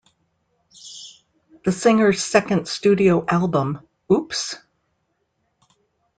[1.63, 4.55] The singer's second studio album, Oops!...